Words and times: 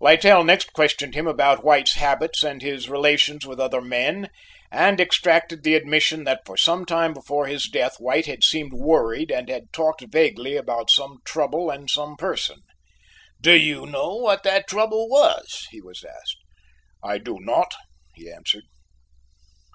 Littell 0.00 0.42
next 0.42 0.72
questioned 0.72 1.14
him 1.14 1.26
about 1.26 1.62
White's 1.64 1.96
habits 1.96 2.42
and 2.42 2.62
his 2.62 2.88
relations 2.88 3.44
with 3.46 3.60
other 3.60 3.82
men, 3.82 4.30
and 4.70 4.98
extracted 4.98 5.64
the 5.64 5.74
admission 5.74 6.24
that 6.24 6.40
for 6.46 6.56
some 6.56 6.86
time 6.86 7.12
before 7.12 7.46
his 7.46 7.68
death 7.68 7.96
White 8.00 8.24
had 8.24 8.42
seemed 8.42 8.72
worried 8.72 9.30
and 9.30 9.50
had 9.50 9.70
talked 9.70 10.00
vaguely 10.10 10.56
about 10.56 10.90
some 10.90 11.18
trouble 11.26 11.68
and 11.68 11.90
some 11.90 12.16
person. 12.16 12.62
"Do 13.38 13.52
you 13.52 13.84
know 13.84 14.14
what 14.16 14.44
that 14.44 14.66
trouble 14.66 15.10
was?" 15.10 15.66
he 15.70 15.82
was 15.82 16.02
asked. 16.02 16.38
"I 17.02 17.18
do 17.18 17.38
not," 17.38 17.74
he 18.14 18.32
answered. 18.32 18.64